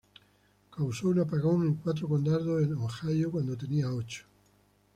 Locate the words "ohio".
2.73-3.29